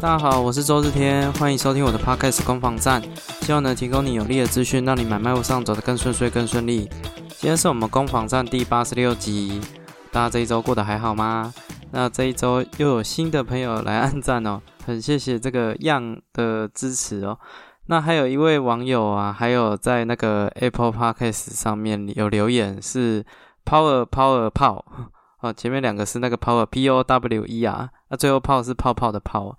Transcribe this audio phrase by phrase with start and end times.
[0.00, 3.02] 大家好，我是周日天，欢迎收听我的 Podcast 攻防战，
[3.40, 6.88] 希望能提供你有力的资讯，让你买卖路上走得更顺遂、更顺利。
[7.30, 9.60] 今天是我们攻防战第八十六集，
[10.12, 11.52] 大家这一周过得还好吗？
[11.90, 17.36] 那这一周又有新的朋友来按赞哦，很谢谢这个样的支持哦。
[17.86, 23.24] 那还有一位网友啊，还有在那个 Apple Podcast 上面有留言是
[23.64, 24.84] Power Power 泡
[25.40, 29.58] 哦，前面两个是那个 Power P O W E 啊，那最后泡是泡泡的泡。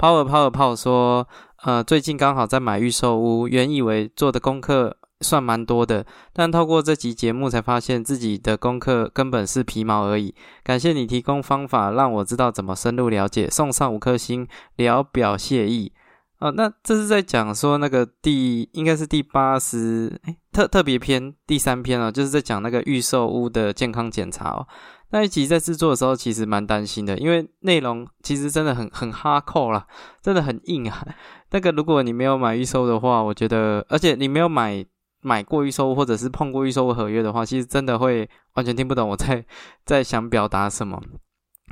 [0.00, 1.28] Power Power 泡说，
[1.62, 10.34] 呃，最近刚好在买预售屋，原以为做的功课算蛮多的，但透过这集节目才发现自己的功课根本是皮毛而已。
[10.62, 15.92] 感谢你提供方法，让我知道怎么深入了解，送上五颗星，聊表谢意。
[16.38, 24.66] 哦，那这是在讲说那个第应该是第八十哎特特别篇第三篇啊，就是在讲那个预售屋的健康检查哦。
[25.10, 29.86] 那一集在制作的时候，其实蛮担心的，因为内容其实真的很很哈扣啦，
[30.22, 31.04] 真的很硬啊。
[31.50, 34.84] 那个如果你没有买预售的话，我觉得，而且你没有买
[35.20, 39.44] 买过预售或者是碰过预售合约的话，其实真的会完全听不懂我在
[39.84, 41.02] 在想表达什么。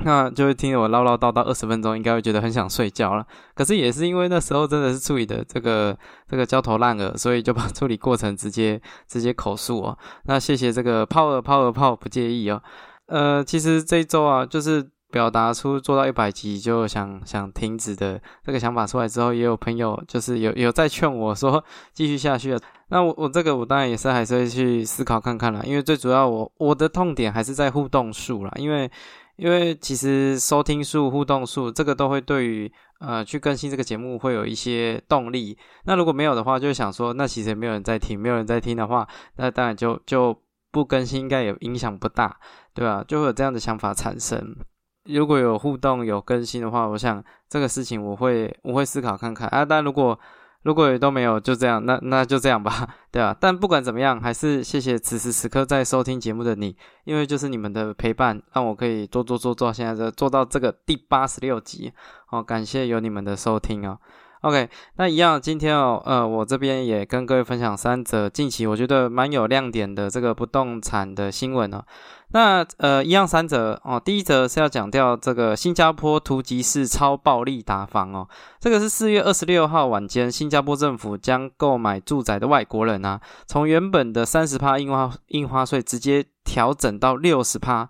[0.05, 3.25] 那就会听我唠唠叨叨二十分钟，应该会觉得很想睡觉了。
[3.53, 9.97] 可是也是因为那时候真的是处理的这个这个焦头烂额，所以就把处理过程直接直接口述哦。
[10.23, 12.61] 那谢谢这个泡儿泡儿泡不介意哦。
[13.09, 22.59] 呃，其实这一周啊，就是表达出做到一百集就想想停止的这个想法出来之后，也有朋友就是有有在劝我说继续下去了。
[22.89, 28.89] 那我我这个我当然也是还是会去思考看看啦，因为最主要我我的痛点还是在互动数啦，因为
[29.37, 35.57] 因为其实收听数、互动数这个都会对于呃去更新这个节目会有一些动力。
[35.85, 39.07] 那如果没有的话，就想说那其实也没有人在听，没有人在听的话，
[39.37, 40.39] 那当然就就。
[40.71, 42.37] 不更新应该也影响不大，
[42.79, 43.03] 对吧？
[43.05, 44.55] 就会有这样的想法产生。
[45.03, 49.65] 如果有互动、有更新的话，我想这个事情我会我会思考看看啊。
[49.65, 50.17] 但如果
[50.63, 53.35] 如果也都没有，就这样，那那就这样吧， 对吧？
[53.37, 56.73] 但不管怎么样，还是谢谢此时此刻在收听节目的你，
[57.03, 61.91] 因为就是你们的陪伴，让我可以做做做做，现在这做到这个第八十六集，
[62.27, 63.99] 好，感谢有你们的收听哦。
[64.41, 71.83] OK，那一样，今天哦，呃，我这边也跟各位分享三则近期我觉得蛮有亮点的这个不动产的新闻哦。
[72.31, 78.29] 那呃，一样三则哦，第一则是要讲掉这个新加坡突击式超暴力打房哦。
[78.61, 87.89] 这个是四月二十六号晚间，新加坡政府将购买住宅的外国人啊，从原本的三十趴印花印花税直接调整到六十趴。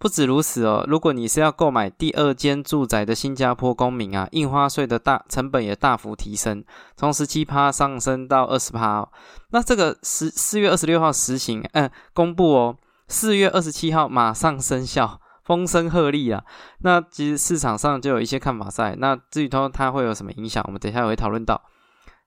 [0.00, 6.64] 不止如此哦，如果你是要购买第二间住宅的新加坡公民啊，印花税的大成本也大幅提升，
[6.96, 9.06] 从十七趴上升到二十趴。
[9.50, 12.78] 那这个十四月二十六号实行，嗯，公布哦，
[13.08, 16.42] 四月二十七号马上生效，风声鹤唳啊。
[16.78, 18.96] 那其实市场上就有一些看法在。
[18.98, 21.60] 那至于说它会有什么影响，我们等一下也会讨论到。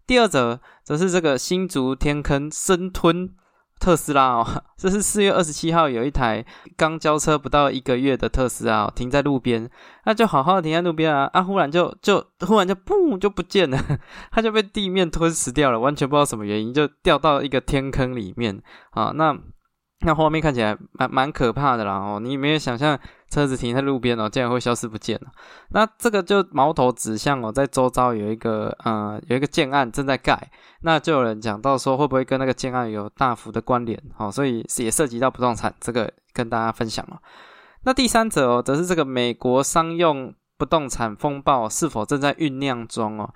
[0.06, 3.34] 第二则则是这个新竹天坑生吞。
[3.84, 4.48] 特斯拉哦，
[4.80, 6.46] 这是四月二十七号，有一台
[6.78, 9.70] 刚交车不到一个月的特斯拉停在路边，
[10.06, 13.78] 那就好好的停在路边啊，啊，忽然就就忽然就嘣就不见了，
[14.32, 18.62] 它就被地面吞噬掉了，完全不知道什么原因，就掉到一个天坑里面
[18.92, 19.38] 啊，那。
[20.06, 23.00] 那画面看起来蛮蛮可怕的啦哦，你没有想象
[23.30, 25.32] 车子停在路边哦，竟然会消失不见了。
[25.70, 37.20] 那这个就矛头指向哦，在周遭有一个呃有一个建案正在盖，那就有人讲到说会不会跟那个建案有大幅的关联哦，所以也涉及到不动产，这个跟大家分享了。
[37.86, 43.34] 那第三者哦，则是这个美国商用不动产风暴是否正在酝酿中哦。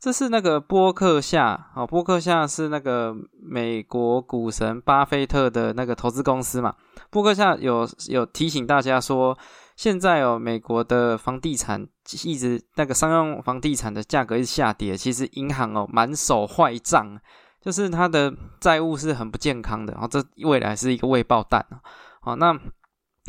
[0.00, 6.74] 这是那个波克夏哦，波克夏是那个美国股神巴菲特的那个投资公司嘛。
[7.10, 9.36] 波克夏有有提醒大家说，
[9.76, 11.86] 现在哦，美国的房地产
[12.24, 17.20] 一直那个商用房地产的价格一直下跌，其实银行哦满手坏账，
[17.60, 21.76] 就是它的债务是很不健康的，然后这未来是一个未爆弹啊。
[22.22, 22.58] 好，那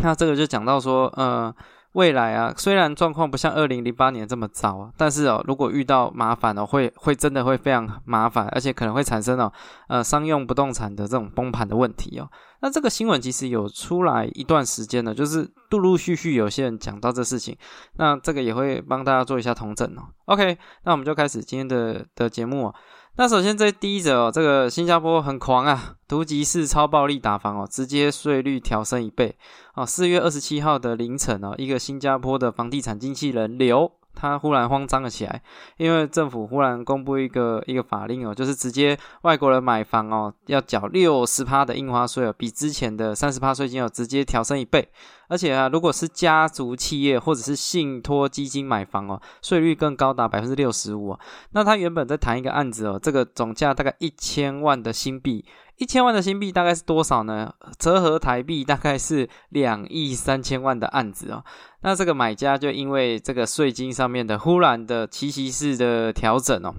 [0.01, 1.53] 那这个就讲到说，呃。
[1.93, 9.51] 未来啊，虽然状况不像二零零八年这么糟啊，但是哦，如果遇到麻烦哦，会会真的会非常麻烦，而且可能会产生哦，
[9.89, 12.29] 呃，商用不动产的这种崩盘的问题哦。
[12.61, 17.57] 那这个新闻其实有出来一段时间了，就是陆陆续续有些人讲到这事情，
[17.97, 20.03] 那这个也会帮大家做一下同整哦。
[20.25, 22.73] OK，那我们就开始今天的的节目。
[23.17, 29.37] 那首先这第一则哦，这个新加坡很狂啊，突击式超暴力打房哦，直接税率调升一倍
[29.75, 29.85] 哦。
[29.85, 35.41] 四月二十七号的凌晨哦，一个新加坡的房地产经纪人刘他忽然慌张了起来，
[35.77, 44.89] 因为政府忽然公布一个一个法令哦，就是直接外国人买房哦要缴六十趴的印花税哦，比之前的三十趴税金哦直接调升一倍。
[45.27, 51.17] 而且啊，如果是家族企业或者是信托基金买房哦，税率更高达百分之六十五。
[51.51, 55.45] 那他原本在谈一个案子哦，这个总价大概一千万的新币，
[55.81, 57.51] 一千万的新币大概是多少呢？
[57.79, 61.43] 折合台币大概是两亿三千万的案子哦。
[61.81, 66.71] 那这个买家就因为这个税金上面的忽然的奇袭式的调整哦。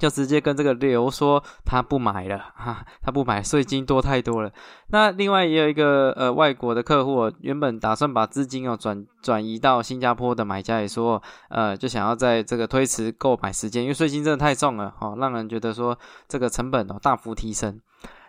[0.00, 4.50] 就直接跟这个刘说他不买了哈，他不买，税金多太多了。
[4.88, 15.96] 那另外也有一个呃外国的客户，原本打算把资金哦转转移到新加坡的买家也说，呃就想要在这个推迟购买时间，因为税金真的太重了哦，让人觉得说
[16.26, 17.78] 这个成本哦大幅提升。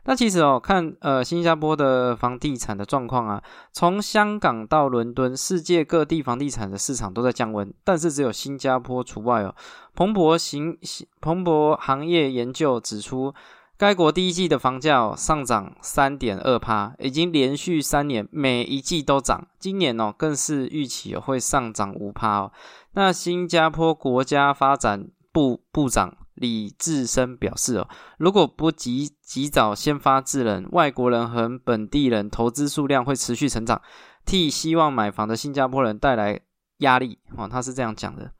[0.08, 3.42] 那其实哦，看呃新加坡的房地产的状况啊，
[3.72, 9.56] 从香港到伦敦，世界各地房地产的市场都在降温，但是只有新加坡除外哦。
[9.96, 10.78] 彭博行
[11.20, 13.34] 彭博行业研究指出，
[13.78, 22.52] 该国第一季的房价上涨三点二趴，已经连续三年每一季都涨，今年哦更是预期会上涨五趴哦。
[22.94, 26.16] 那新加坡国家发展部部长。
[26.36, 33.82] 李志深表示：“哦，如果不及及早先发制人，外国人和本地人投资数量会持续成长，
[34.26, 36.40] 替希望买房的新加坡人带来
[36.78, 38.32] 压力。”哦，他是这样讲的。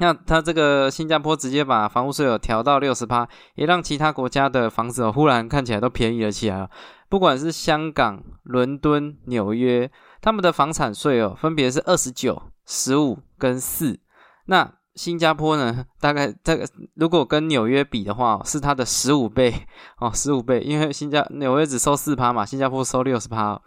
[0.00, 6.66] 那他这个新加坡直接把房屋税有调到六十趴，也让其他国家的房子哦忽然看起来都便宜了起来。
[7.10, 9.90] 不管是香港、伦敦、纽约，
[10.22, 14.00] 他们的房产税哦分别是二十九、十五跟四。
[14.46, 19.54] 那新加坡呢， 大概这个如果跟纽约比的话，是它的十五倍
[19.98, 23.60] 哦，十五倍，因为新加纽约只收四趴嘛，新加坡收六十趴。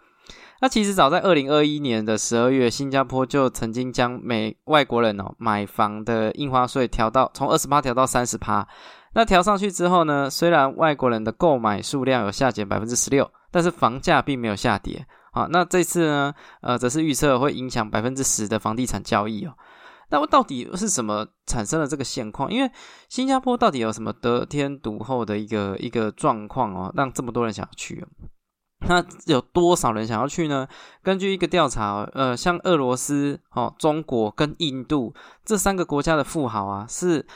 [0.62, 8.66] 那其实早在二零二一年的十二月，新加坡就曾经将美外国人哦买房的印花税调到从二十八调到三十趴。
[9.12, 15.46] 那调上去之后呢，虽然外国人的购买数量有下减百分之十六，但是房价并没有下跌啊。
[15.50, 16.32] 那这次呢，
[16.62, 19.52] 呃，则是预测会影响百分之十的房地产交易哦。
[20.08, 22.52] 那我到底是什么产生了这个现况？
[22.52, 22.70] 因为
[23.08, 28.06] 新加坡到底有什么得天独厚的一个一个状况哦，让这么多人想要去？
[28.86, 30.68] 那有多少人想要去呢？
[31.02, 35.14] 根据一个调查，呃，像俄罗斯、哦中国跟印度
[35.44, 37.26] 这三个国家的富豪啊，是。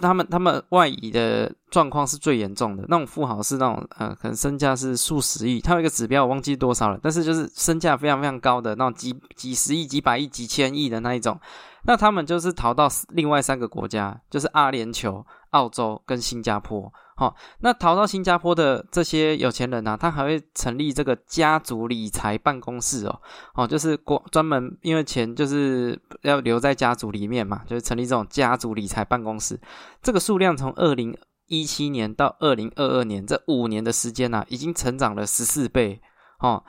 [0.00, 11.36] 他们他们外移的状况是最严重的，那种富豪是那种呃，可能身价是数十亿，他有一个指标我忘记多少了，但是就是身价非常非常高的那种几几十亿、几百亿、几千亿的那一种，
[11.84, 16.92] 那他们就是逃到另外三个国家，就是阿联酋、澳洲跟新加坡。
[17.16, 23.20] 好，那逃到新加坡的这些有钱人呢，他还会成立这个家族理财办公室哦，
[23.54, 29.60] 哦，就是国专门因为钱就是要留在家族里面嘛，就是成立这种家族理财办公室。
[30.00, 31.14] 这个数量从二零
[31.46, 36.00] 一七年到二零二二年这五年的时间呢，已经成长了十四倍
[36.40, 36.62] 哦，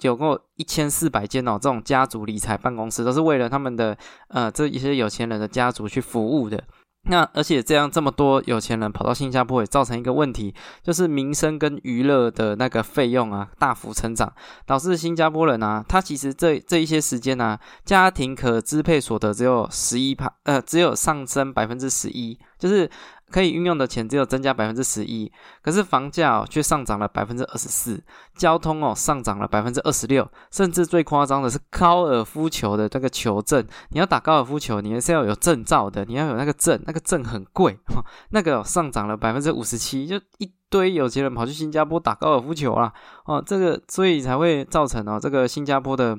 [0.00, 3.96] 有过一千四百间哦，这种家族理财办公室都是为了他们的
[4.28, 6.62] 呃这一些有钱人的家族去服务的。
[7.08, 10.52] 那而且这样这么多有钱人跑到新加坡，也造成一个问题，
[10.82, 14.32] 就是民生跟娱乐的那个费用啊大幅成长，
[14.66, 22.88] 导致新加坡人啊，他其实这这一些时间呢，家庭可支配所得只有十一帕，呃，只有上升百分之十一，就是。
[23.28, 25.28] 可以运用的钱只有增加百分之十一，
[25.60, 28.00] 可是房价哦却上涨了百分之二十四，
[28.36, 37.76] 交通哦上涨了百分之二十六，甚至最夸张的是高尔夫球的这个球证，你要打高尔夫球，你是要有证照的，你要有那个证，那个证很贵，
[38.30, 42.92] 那个上涨了百分之五十七，就一堆有钱人跑去新加坡打高尔夫球啦，
[43.24, 46.16] 哦，这个所以才会造成哦这个新加坡的。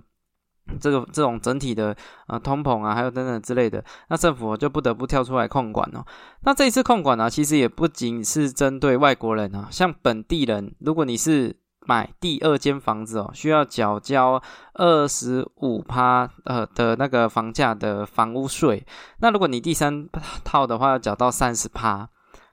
[0.80, 1.96] 这个这种整体的
[2.28, 6.06] 呃通膨啊，还有等等之类的，那政府就不得不跳出来控管哦。
[6.42, 11.56] 那这一次控管呢，其实也不仅是针对外国人啊，像本地人，如果你是
[11.86, 14.42] 买第二间房子哦，需要缴交
[14.74, 18.86] 二十五趴呃的那个房价的房屋税。
[19.20, 20.08] 那如果你第三
[20.44, 22.10] 套的话，要缴到三十趴。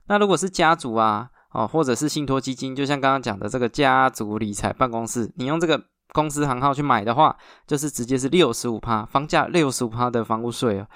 [0.06, 5.83] 那如果是家族啊，哦，或者是信托基金，就像刚刚讲的这个家族理财办公室，你用这个。
[6.14, 10.87] 公司行号去买的话，就是直接是六十五趴房价六十五趴的房屋税哦。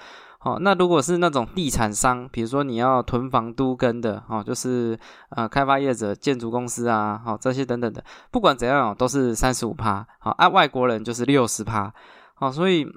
[0.41, 4.97] 好，那如果是那种地产商，比如说你要囤房都跟的哦，就是
[5.31, 10.07] 呃开发业者、建筑公司啊，好这些等等的，不管怎样哦，都是三十五趴。
[10.19, 11.93] 好，啊外国人就是六十趴。
[12.35, 12.87] 好，所以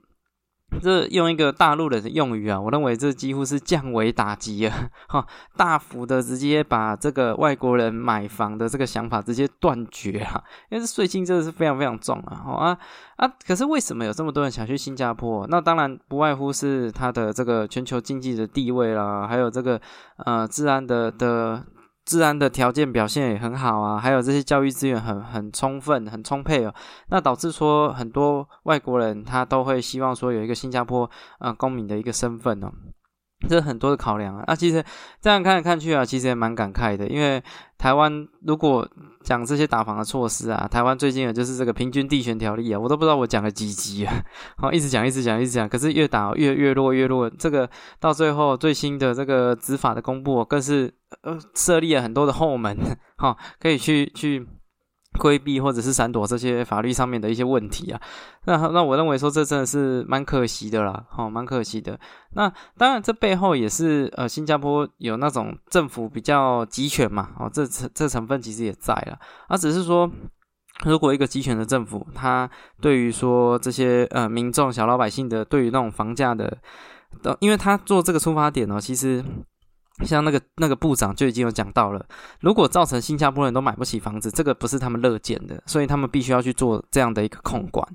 [0.80, 5.26] 这用一个大陆的用语啊，我认为这几乎是降维打击啊， 哈，
[5.56, 12.78] 大幅的直接把这个外国人买房的这个想法直接断绝啊，因为税金真的是非常非常重啊，啊
[13.16, 13.32] 啊！
[13.46, 15.46] 可是为什么有这么多人想去新加坡？
[15.48, 19.80] 那当然不外乎是它的这个全球经济的地位啦，还有这个
[20.16, 21.64] 呃治安的的。
[22.04, 26.74] 治安的条件表现也很好啊，还有这些教育资源很很充分、很充沛哦。
[27.08, 32.72] 那导致说很多外国人他都会希望说有一个新加坡呃公民的一个身份哦。
[33.48, 34.84] 这很多的考量啊，那其实
[35.20, 37.06] 这样看来看去啊，其实也蛮感慨的。
[37.08, 37.42] 因为
[37.78, 38.88] 台湾如果
[39.22, 44.24] 讲这些打防的措施啊，台湾最近的就是这个平均地权条例啊，我都不知道我讲了几集啊，
[44.56, 47.28] 好，一直讲一直讲一直讲，可是越打越越弱越弱。
[47.30, 47.68] 这个
[47.98, 52.76] 到最后最新的这个执法的公布，更是呃设立了很多的后门，
[53.16, 54.46] 哈，可以去去。
[55.18, 58.00] 规避或者是闪躲这些法律上面的一些问题啊，
[58.46, 61.98] 那那我认为说这真的是蛮可惜的啦，哦，蛮可惜的。
[62.34, 69.18] 那当然这背后也是呃新加坡有那种政府比较集权嘛，哦，这成这成分其实也在了。
[69.48, 70.10] 啊，只是说
[70.84, 72.48] 如果一个集权的政府，他
[72.80, 76.56] 对于说这些呃民众小老百姓的对于那种房价的，
[77.40, 79.22] 因为他做这个出发点呢，其实。
[79.98, 82.04] 像那个那个部长就已经有讲到了，
[82.40, 87.86] 如果造成新加坡人都买不起房子，这个不是他们乐见的，所以他们必须要去做这样的一个控管。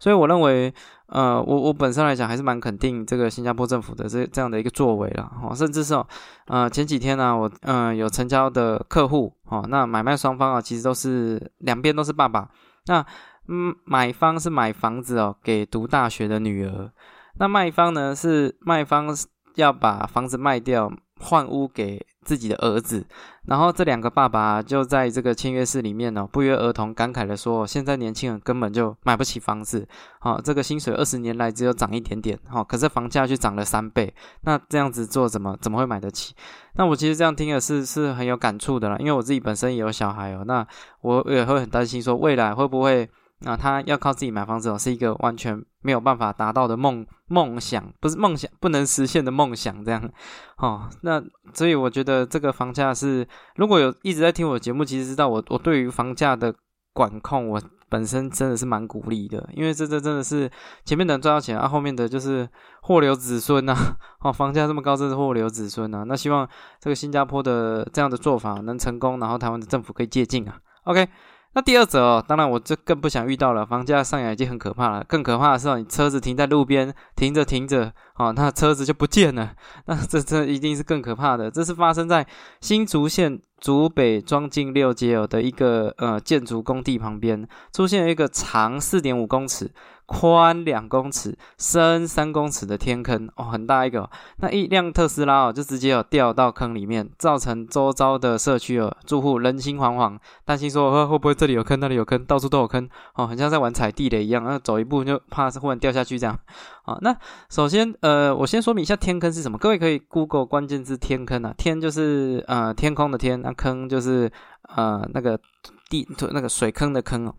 [0.00, 0.74] 所以我认为，
[1.06, 6.06] 呃，我我本身来讲还是蛮肯定这个新加坡政府的这这样的一个作为了，哦，甚至是哦，
[6.46, 12.48] 呃，前几天呢，我嗯有成交的客户，哦，那买卖双方啊，其实都是两边都是爸爸，
[12.86, 13.06] 那
[13.48, 16.90] 嗯买方是买房子哦给读大学的女儿，
[17.38, 19.16] 那卖方呢是卖方
[19.54, 20.92] 要把房子卖掉。
[21.24, 23.04] 换屋给自己的儿子，
[23.46, 29.86] 然后这两个爸爸就在这个签约室里面呢，不约而同感慨的说：“现在年轻人根本就买不起房子，
[30.20, 34.12] 好，这个薪水二十年来只有涨一点点，好，可是房价却涨了三倍，
[34.42, 36.34] 那这样子做怎么怎么会买得起？
[36.74, 40.66] 那我其实这样听的是是很有感触的啦，因为我自己本身也有小孩哦，那
[41.00, 43.08] 我也会很担心说未来会不会。”
[43.44, 50.10] 那他要靠自己买房子哦，是一个完全没有办法达到的梦梦想，不是梦想不能实现的梦想，这样
[50.56, 50.88] 哦。
[51.02, 51.22] 那
[51.52, 56.54] 所以我觉得这个房价是，如果有一直在听我节目，其实知道我我对于房价的
[56.92, 57.60] 管控，我
[57.90, 60.50] 本身真的是蛮鼓励的，因为这这真的是
[60.84, 62.48] 前面的人赚到钱啊，后面的就是
[62.82, 63.76] 祸留子孙呐。
[64.20, 66.02] 哦，房价这么高，真是祸留子孙呐。
[66.08, 66.48] 那希望
[66.80, 70.58] 这个新加坡的这样的做法能成功，然后台湾的政府可以借鉴啊。
[70.84, 71.06] OK。
[71.54, 73.64] 那第二则哦，当然我这更不想遇到了。
[73.64, 79.52] 房价上扬已经很可怕了，更可怕的是哦，你车子停在路边，停着停着，哦，那车子就不见了。
[79.86, 81.50] 那这这一定是更可怕的。
[81.50, 82.26] 这是发生在
[82.60, 89.72] 新竹县竹北庄进六街哦的一个呃建筑工地旁边，出现了一个长四点五公尺。
[90.06, 94.10] 宽两公尺、深三公尺的天坑哦，很大一个。
[94.36, 106.38] 那一辆特斯拉哦，就直接有掉到坑里面，造成周遭的社区哦住户人心惶惶，担心说会会不会这里有坑，那里有坑，到处都有坑哦，很像在玩踩地雷一样，那走一步就怕是忽然掉下去这样。
[106.86, 107.16] 好，那
[107.48, 114.30] 首先呃，我先说明一下天坑是什么，各位可以 Google 关键字天坑啊，天就是呃天空的天，那坑就是
[114.68, 115.40] 呃那个
[115.88, 117.34] 地那个水坑的坑哦。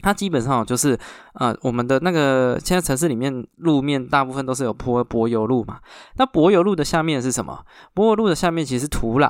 [0.00, 0.96] 它基本上就是，
[1.34, 5.80] 呃，我们的那个现在城市里面路面大部分都是有坡柏油路嘛。
[6.14, 7.64] 那柏油路的下面是什么？
[7.94, 9.28] 柏油路的下面其实是土壤。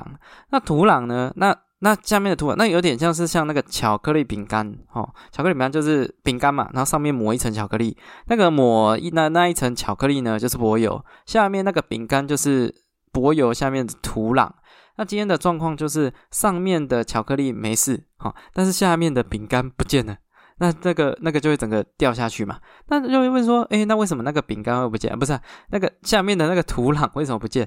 [0.51, 1.33] 那土壤呢？
[1.37, 5.09] 那那下面的土壤，那有点像是像那个巧克力饼干哦。
[5.31, 7.97] 巧克力饼干就是饼干嘛，然后上面抹一层巧克力。
[8.27, 11.03] 那个抹一那那一层巧克力呢，就是柏油。
[11.25, 12.73] 下面那个饼干就是
[13.11, 14.49] 柏油下面的土壤。
[14.97, 20.17] 那今天的状况就是上面的巧克力没事，哈，但是下面的饼干不见了。
[20.57, 22.59] 那那个那个就会整个掉下去嘛？
[22.87, 25.17] 那就会问说，哎，那为什么那个饼干会不见？
[25.17, 27.65] 不是那个下面的那个土壤为什么不见？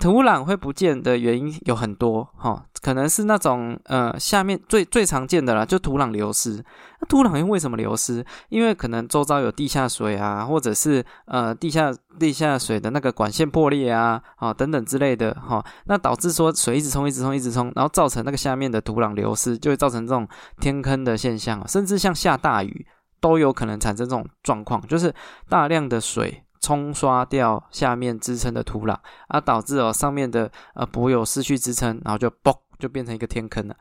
[0.00, 6.64] 土壤会不见的原因有很多哈，可能是那种呃下面最最常见的啦，就土壤流失。
[7.00, 8.24] 那土壤因为什么流失？
[8.48, 20.26] 因为可能周遭有地下水啊，或者是呃地下地下水的那个管线破裂啊，啊等等之类的哈，那导致说水一直冲一直冲一直冲，然后造成那个下面的土壤流失，就会造成这种
[20.60, 22.86] 天坑的现象，甚至像下大雨
[23.20, 25.14] 都有可能产生这种状况，就是
[25.48, 26.42] 大量的水。
[26.64, 28.96] 冲刷掉下面支撑的土壤，
[29.28, 33.76] 而导致哦上面的呃柏油失去支撑，然后就嘣就变成一个天坑了。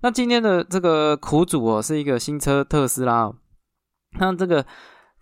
[0.00, 3.36] 那今天的这个苦主哦是一个新车特斯拉，哦
[4.18, 4.66] 那这个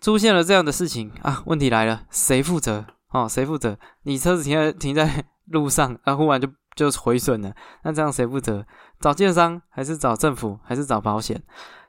[0.00, 2.84] 出现了这样的事情啊，问题来了，谁负责？
[3.12, 3.78] 哦，谁负责？
[4.02, 7.54] 你车子停在停在路上，啊，忽然就就毁损了，
[7.84, 8.66] 那这样谁负责？
[8.98, 11.40] 找建商还是找政府还是找保险？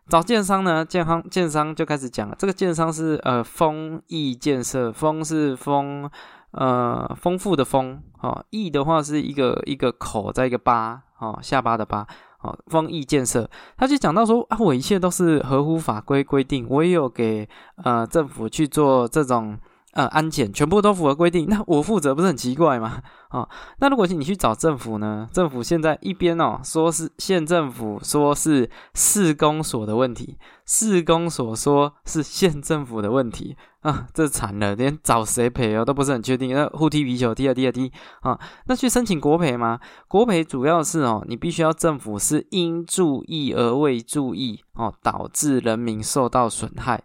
[0.08, 6.10] 找建商呢，建商建商就开始讲了，这个建商是呃丰益建设，丰是丰
[6.52, 12.06] 呃丰富的丰，哦，益的话是一个一个口在一个八，哦下巴的八，
[12.42, 17.48] 哦丰益建设，他就讲到说啊，我一切都是合乎法规规定，我也有给
[17.84, 19.58] 呃政府去做这种。
[19.96, 23.02] 呃，安检全部都符合规定，那我负责不是很奇怪吗？
[23.30, 23.48] 啊，
[23.80, 25.30] 那如果是你去找政府呢？
[25.32, 36.54] 政府现在一边哦说是县政府说是市公所的问题，市公所说是县政府的问题啊，这惨了，连找谁赔哦都不是很确定。
[36.54, 39.80] 那互踢皮球，踢啊踢啊踢啊，那去申请国赔吗？
[40.10, 47.02] 国赔主要是哦，你必须要政府是因注意而未注意哦，导致人民受到损害，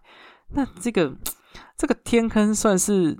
[0.54, 1.12] 那这个。
[1.76, 3.18] 这个天坑算是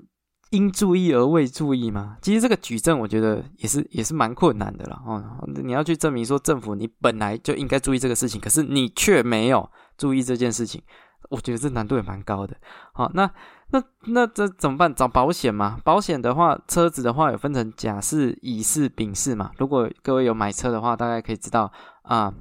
[0.51, 2.17] 应注意而未注意吗？
[2.21, 5.23] 其实这个举证，我觉得也是也是蛮困难的了哦。
[5.63, 10.81] 你要去证明说政府你本来就应该注意这个事情，可是你却没有注意这件事情，
[11.29, 12.55] 我觉得这难度也蛮高的。
[12.93, 13.31] 好，那
[13.69, 14.93] 那那这怎么办？
[14.93, 15.79] 找保险嘛？
[15.85, 19.51] 保险的话，车子的话有分成甲式、乙式、丙式嘛。
[19.57, 21.71] 如果各位有买车的话，大概可以知道
[22.01, 22.33] 啊。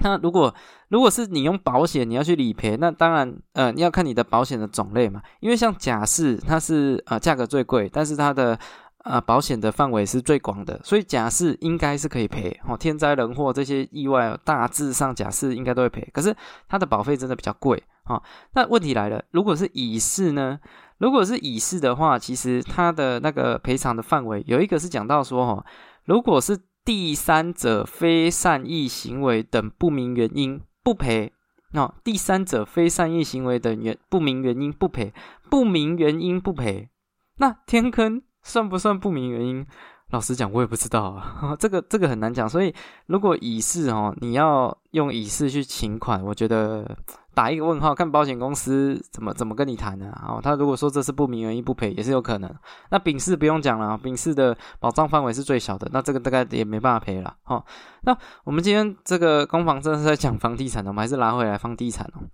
[0.00, 0.54] 那如果
[0.88, 5.22] 如果是你用保险，你要去理赔，那当然，呃，你要看你的保险的种类嘛。
[5.40, 8.58] 因为像甲式，它是呃价格最贵，但是它的
[9.04, 12.76] 呃保险的范围是最广的，所以甲式应该是可以赔哦。
[12.76, 16.08] 天灾人祸这些意外，大致上甲式应该都会赔。
[16.12, 16.34] 可是
[16.68, 18.20] 它的保费真的比较贵啊。
[18.54, 20.58] 那问题来了，如果是乙式呢？
[20.98, 25.64] 如果是乙式的话，其实它的那个赔偿的范围有一个是讲到说，哦，
[26.04, 31.32] 如果是第三者非善意行为等不明原因不赔，
[31.72, 35.12] 那第三者非善意行为等原不明原因不赔，
[35.50, 36.88] 不明原因不赔，
[37.36, 39.66] 那天坑算不算不明原因？
[40.10, 42.48] 老实讲，我也不知道啊， 这个这个很难讲。
[42.48, 42.74] 所以
[43.06, 46.96] 如果乙式哦，你要用乙式去请款，我觉得。
[47.32, 50.40] 打一个问号，看保险公司怎么怎么跟你谈的哦。
[50.42, 52.54] 他如果说这是不明原因不赔，也是有可能。
[52.90, 57.36] 那丙式不用讲了，丙式的保障范围是最小的，那这个大概也没办法赔了。
[57.44, 57.64] 哦，
[58.02, 62.26] 那我们今天这个攻防真的是在讲房地产的，我们还是拉回来房地产哦。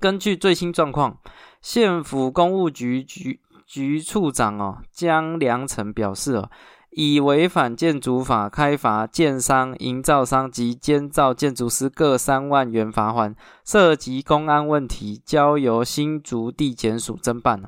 [0.00, 1.18] 根据最新状况，
[1.60, 6.50] 县府公务局局局处长哦江良成表示哦。
[6.96, 13.36] 以违反建筑法开罚建商、营造商及监造建筑师各三万元罚款，
[13.66, 17.62] 涉及公安问题，交由新竹地检署侦办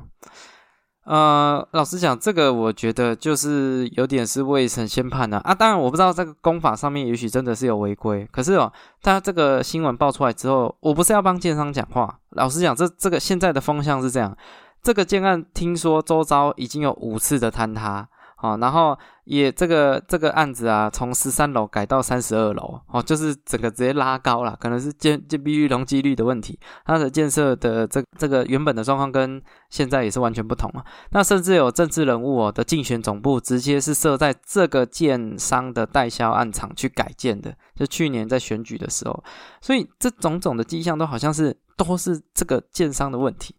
[1.05, 5.55] 呃，老实讲，这个我觉得就是有点是未审先判的啊。
[5.55, 12.19] 当然，我不知道这个公法上面也许真的是有违规，可是哦，他这个新闻爆出来之后，我不是要帮建商讲话。
[12.31, 14.35] 老实讲，这这个现在的风向是这样，
[14.83, 18.09] 这个建案听说周遭已经有五次的坍塌。
[18.41, 30.85] 好，然后也这个这个案子啊，从十三楼改到三十二楼，哦，就是整个直接拉高了，可能是建建蔽率容积率的问题，它的建设的这这个原本的状况跟现在也是完全不同啊。
[31.11, 39.25] 那甚至有政治人物哦的竞选总部，直接是设在这个建商的代销案场去改建的，就去年在选举的时候，
[39.61, 43.57] 所以这种种的迹象都好像是都是这个建商的问题，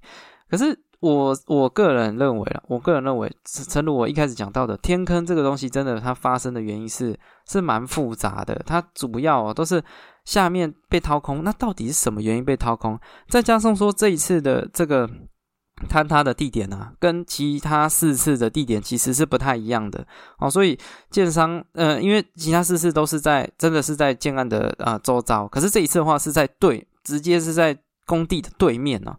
[0.50, 0.80] 可是。
[1.00, 3.32] 我我个人认为啊，我个人认为，
[3.70, 8.62] 正如我一开始讲到的，天坑这个东西，真的它发生的原因是是蛮复杂的。
[8.66, 9.82] 它主要都是
[10.26, 13.00] 下面被掏空，那到底是什么原因被掏空？
[13.30, 15.10] 再加上说这一次的这个
[15.90, 20.06] 坍塌的地点呢，跟其他四次的地点其实是不太一样的
[20.40, 20.50] 哦。
[20.50, 20.78] 所以
[21.10, 29.16] 建商，呃，因为其他四次都是在真的是在建案的啊周遭，可是这一次的话是在对，直接是在工地的对面呢。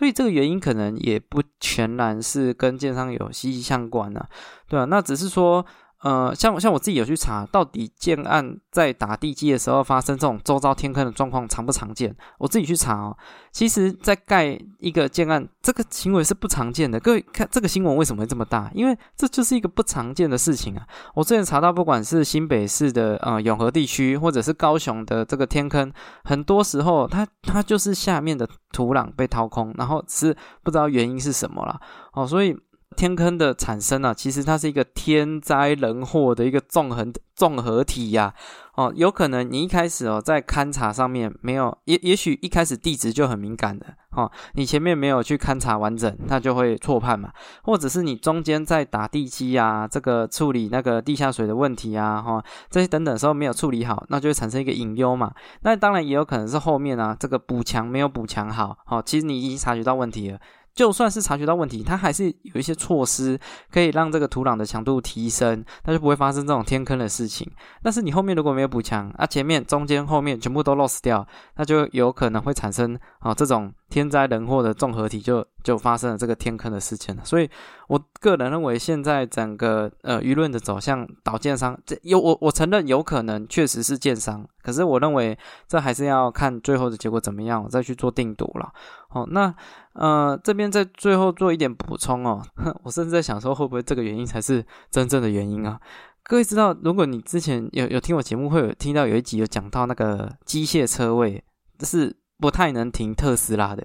[0.00, 4.26] 所以这个原因可能也不全然是跟建商有息息相关呢，
[4.66, 5.66] 对啊，那只是说，
[6.02, 12.16] 呃，像像我自己有去查，到底建案在打地基的时候发生这种周遭天坑的状况常不常见？
[12.38, 13.16] 我自己去查哦，
[13.52, 16.98] 其实，在盖一个建案，这个行为是不常见的。
[16.98, 18.70] 各位看这个新闻为什么会这么大？
[18.74, 20.86] 因为这就是一个不常见的事情啊。
[21.14, 25.92] 我之前查到，不管是新北市的呃永和地区，或者是高雄的这个天坑，
[26.24, 31.78] 很多时候它它就是下面的土壤被掏空，然后是不知道原因是什么了
[32.14, 32.56] 哦，所以。
[32.96, 38.34] 天坑的产生啊，其实它是一个天灾人祸的一个纵横综合体呀。
[38.74, 47.30] 哦，有可能你一开始哦在勘察上面没有，也也许一开始地质就很敏感的哦，你前面没有去勘察完整，那就会错判嘛。
[47.62, 55.32] 或者是你中间在打地基啊，这个处理那个地下水的问题啊，哈，这些等等时候没有处理好，那就会产生一个隐忧嘛。
[55.62, 60.38] 那当然也有可能是后面啊，这个补强没有补强好，好，其实你已经察觉到问题了。
[60.74, 63.38] 就算是察觉到问题，它还是有一些措施
[63.70, 67.50] 可以让这个土壤的强度提升，那就不会发生这种天坑的事情。
[67.82, 77.22] 但是你后面如果没有补强，啊，前面、中间、后面全部都 lost 掉，那就有可能会产生啊这种天灾人祸的综合体，就就发生了这个天坑的事情了。
[77.24, 77.50] 所以
[77.88, 85.36] 我个人认为，现在整个呃舆论的走向，导建商这有我我承认有可能确实是建商，可是我认为
[85.68, 88.72] 这还是要看最后的结果怎么样，我再去做定夺了。
[89.10, 89.54] 哦，那。
[89.92, 92.40] 呃，这边在最后做一点补充哦，
[92.84, 95.78] 我甚至在想说，会不会这个原因才是真正的原因啊？
[96.22, 101.42] 各位知道，如果你之前有有听我节目，会有听到有一集有讲到那个机械车位
[101.80, 103.84] 是不太能停特斯拉的，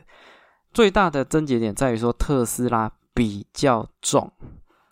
[0.72, 4.32] 最大的症结点在于说特斯拉比较重，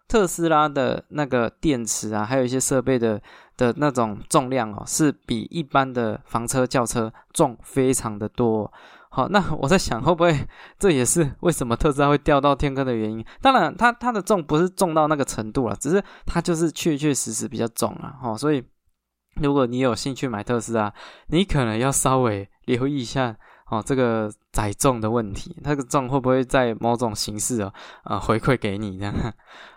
[0.08, 3.22] 特斯拉的那个电池啊，还有一些设备的
[3.56, 8.74] 的那种重量哦，是比一般的房车轿车重非常的多。
[9.15, 10.36] 好，那我在想，会不会
[10.80, 13.23] 这也是为什么特斯拉会掉到天坑的原因？
[13.43, 18.12] 当然，它它的重不是重到那个程度了，只是它就是确确实实比较重了。
[18.19, 18.63] 哈，所以
[19.39, 20.91] 如果你有兴趣买特斯拉，
[21.28, 23.38] 你可能要稍微留意一下
[23.69, 27.71] 哦，这个载重的问题，那个重会不会在某种形式啊，
[28.06, 29.13] 呃，回馈给你呢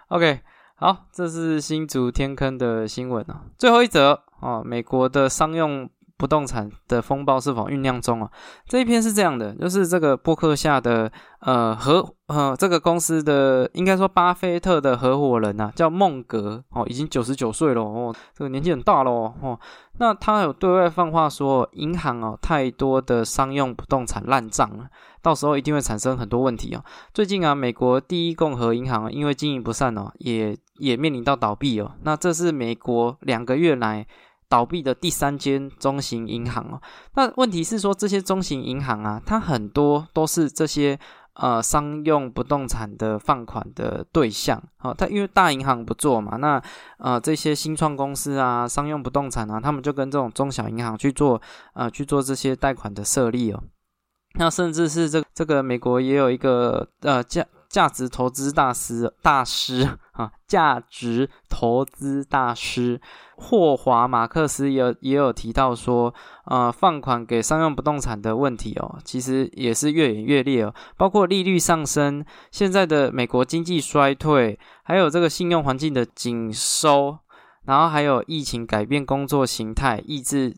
[0.09, 0.41] ？OK，
[0.77, 3.43] 好，这是新竹天坑的新闻哦。
[3.59, 5.91] 最后一则哦，美国的商用。
[6.19, 8.31] 不动产的风暴是否酝酿中啊？
[8.67, 19.59] 这一篇是这样的，就是这个播客下的呃合呃这个公司的应该说巴菲特的合伙人呐，叫孟格哦，已经九十九岁了哦，这个年纪很大了哦。
[19.99, 24.87] 那他有对外放话说，银行哦太多的商用不动产烂账了，
[25.21, 26.83] 到时候一定会产生很多问题哦。
[27.13, 31.93] 最近啊，美国第一共和银行因为经营不善哦，也也面临到倒闭哦。
[32.03, 34.07] 那这是美国两个月来。
[34.49, 36.81] 倒闭的第三间中型银行哦，
[37.15, 40.99] 那问题是说这些中型银行啊，它很多都是这些
[41.35, 46.63] 呃商用不动产的放款的对象哦，它因为大银行不做嘛，那
[46.99, 51.41] 呃这些新创公司啊，商用不动产啊，他们就跟这种中小银行去做
[51.75, 53.63] 呃去做这些贷款的设立哦，
[54.39, 57.43] 那甚至是这这个美国也有一个呃叫。
[57.77, 62.99] 价值投资大师大师啊，价值投资大师
[63.37, 66.15] 霍华马克思也也有提到说，
[66.47, 70.75] 呃，放款给商用不动产的问题哦，其实也是越演越烈哦。
[70.97, 77.19] 包括利率上升，现在的美国经济衰退，还有这个信用环境的紧收，
[77.67, 80.57] 然后还有疫情改变工作形态，抑制。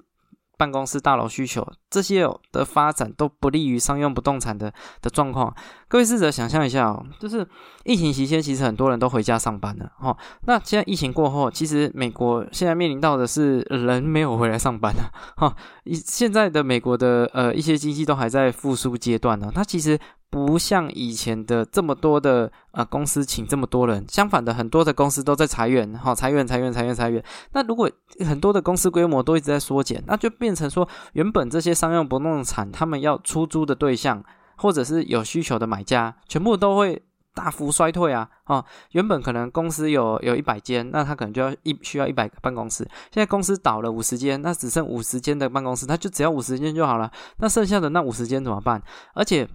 [0.59, 5.55] 办公室大楼需求这些的发展都不利于商用不动产的的状况。
[5.89, 7.47] 各位试着想象一下哦，就是
[7.85, 10.15] 疫情期间，其实很多人都回家上班了哈。
[10.43, 15.55] 那现在疫情过后，其实美国现在面临到的是人没有回来上班了哈。
[15.87, 19.99] 现在的美国的呃一些经济都还在复苏阶段呢，它其实。
[20.31, 27.23] 不像以前的这么多的呃公司请这么多人，相反的很多的公司都在裁员，哈，裁员裁员裁员裁员。
[27.53, 27.91] 那如果
[28.27, 34.23] 很多的公司规模都一直在缩减，那就变成说，原本这些商用不动产他们要出租的对象，
[34.57, 37.03] 或者是有需求的买家，全部都会
[37.35, 38.63] 大幅衰退啊，哦，
[38.93, 48.83] 原本可能公司有有一百间，那他可能就要一需要一百个办公室，现在公司倒了五十间，那只剩五十间的办公室，他就只要五十间就好了，那剩下的那五十间怎么办？
[49.15, 49.49] 而且。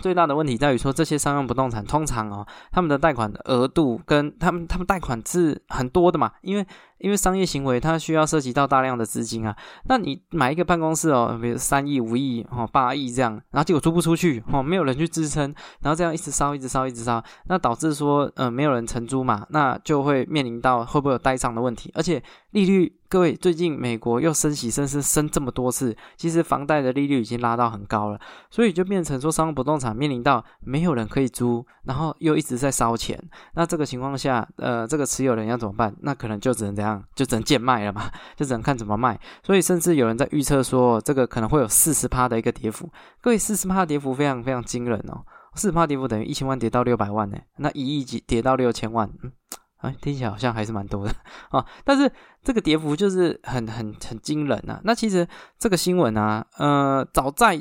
[0.00, 6.66] 最大的问题在于说，这些商用不动产通常哦，他们的贷款额度跟他们他们贷款是很多的嘛，因为。
[6.98, 28.18] 因为商业行为它需要涉及到大量的资金啊，那你买一个办公室哦，比如三亿、五亿、哦八亿这样，然后结果租不出去哦，没有人去支撑，然后这样一直烧、一直烧、一直烧，那导致说呃没有人承租嘛，那就会面临到会不会有呆账的问题，而且利率，各位最近美国又升息升升升这么多次，其实房贷的利率已经拉到很高了，
[28.50, 33.22] 所以就变成说商用不动产面临到没有人可以租，然后又一直在烧钱，
[33.54, 35.94] 那这个情况下，呃这个持有人要怎么办？
[36.00, 36.87] 那可能就只能这样。
[37.14, 39.18] 就只能贱卖了嘛， 就只能看怎么卖。
[39.42, 42.88] 所以甚至有人在预测说，这个可能会有四十趴的一个跌幅。
[43.20, 45.24] 各位，四十趴跌幅非常非常惊人哦！
[45.54, 49.32] 四十趴跌幅等于一千万跌到六百万呢，那一亿级跌到六千万，嗯，
[49.78, 51.12] 哎，听起来好像还是蛮多的
[51.50, 51.64] 啊。
[51.84, 52.10] 但是
[52.44, 54.80] 这个跌幅就是很很很惊人呐。
[54.84, 55.26] 那其实
[55.58, 57.60] 这个新闻啊，呃，早在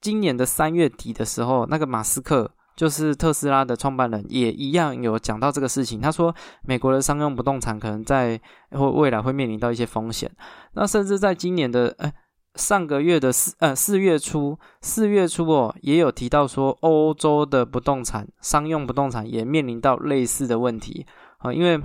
[0.00, 2.52] 今年的三月底的时候，那个马斯克。
[2.76, 6.00] 就是特斯拉的创办人也一样有讲到这个事情。
[6.00, 10.30] 他说，美国的商用不动产可能在或未来会面临到一些风险。
[10.72, 12.10] 那甚至在今年的呃
[12.54, 21.04] 上个月的四呃四月初，四月初哦也有提到说，欧洲的不动产商用不动产也面临到类似的问题
[21.38, 21.78] 啊，因为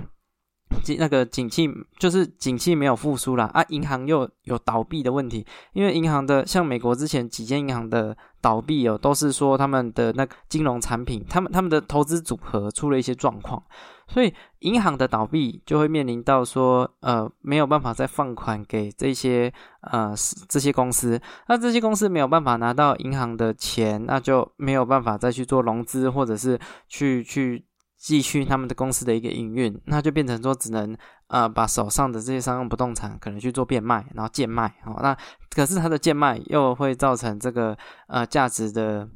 [0.82, 1.68] 景那个景气
[1.98, 5.44] 就是景气没有复苏了啊，银行又有倒闭的问题，
[5.74, 8.16] 因为银行的像美国之前几间银行的。
[8.46, 13.60] 倒闭哦，都是说他们的那个金融产品，他们他们的投资组合出了一些状况，
[14.06, 20.14] 所以银行的倒闭就会面临到说，呃，没有办法再放款给这些呃
[20.48, 26.56] 这些公司，那这些公司没有办法拿到银行的钱，那就没有办法再去做融资，或者是
[26.86, 27.64] 去去。
[27.98, 30.96] 继续他们的公司的一个营运，那就变成说只能
[31.28, 34.98] 呃把手上的这些商用不动产可能去做变卖，然后贱卖哦。
[35.02, 35.16] 那
[35.50, 37.76] 可是它的贱卖又会造成这个
[38.08, 39.08] 呃价值的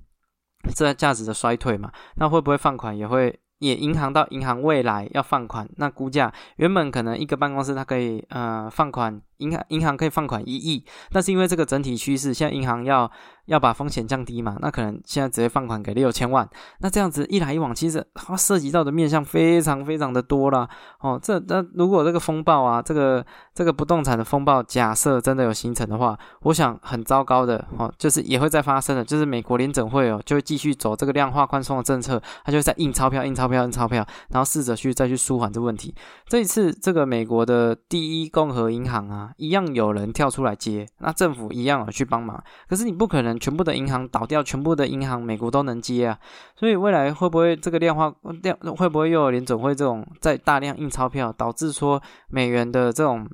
[0.75, 1.93] 这价值的衰退嘛？
[2.16, 3.40] 那会不会放款也会？
[3.61, 13.12] 也银行到银行未来要放款，那估价原本可能一个办公室它可以呃放款，银行银行可以放款一亿，但是因为这个整体趋势，现在银行要
[13.51, 20.67] 要把风险降低嘛，那可能现在直接放款给六千万，那这样子一来一往，其实它涉及到的面向非常非常的多了
[21.01, 21.21] 哦。
[21.23, 23.23] 这那如果这个风暴啊，这个
[23.55, 33.51] 这个不动产的风暴，假设真的有形成的话，我想很糟糕的哦，就是也会再发生的，就是美国联准会哦就会继续走这个量化宽松的政策，它就在印钞票印钞。
[33.51, 35.93] 票印钞票，然后试着去再去舒缓这问题。
[36.29, 42.41] 这一次，这个美国的第一共和银行啊，一样有人跳出来接，那政府一样去帮忙。
[42.69, 46.18] 可是你不可能全部的银行倒掉，全部的银行美国都能接啊。
[46.55, 53.26] 所以未来会不会这个量化量会不会又有联总会这种在大量印钞票，导致说美元的这种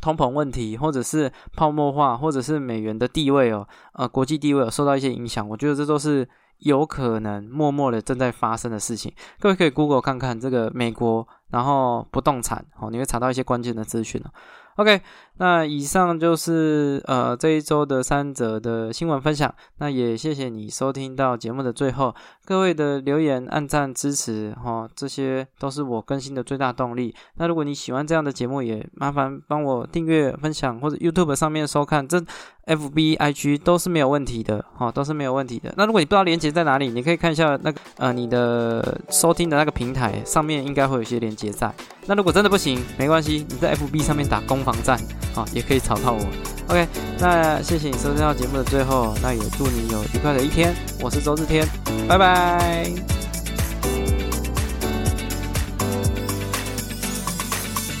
[0.00, 5.46] 通膨问题，或者是泡沫化，或者是美元的地位哦，呃，国际地位有受到一些影响？
[5.48, 6.26] 我觉得这都是。
[6.60, 14.32] 有可能默默的正在发生的事情，各位可以 Google 看看这个美国，然后不动产，哦，你会查到一些关键的资讯哦。
[14.76, 15.00] OK，
[15.38, 19.52] 那以上就是呃这一周的三则的新闻分享。
[19.78, 27.14] 那也谢谢你收听到节目的最后，各位的留言、按赞、支持，哈，这些都是我更新的最大动力。
[27.36, 32.22] 那如果你喜欢这样的节目，也麻烦帮我订阅、分享，或者 YouTube 上面收看，这
[32.66, 35.72] FB、IG 都是没有问题的，哈，都是没有问题的。
[35.76, 41.72] 那如果你不知道连接在哪里，你可以看一下那个呃你的收听的那个平台上面应该会有一些连接在。
[42.06, 44.98] 那如果真的不行，没关系，你在 FB 上面打攻防战，
[45.36, 46.20] 啊，也可以找到我。
[46.68, 46.88] OK，
[47.20, 50.74] 那谢谢你收听到节目的最后，那也祝你有愉快的一天。
[51.00, 51.64] 我是周志天，
[52.08, 52.90] 拜拜。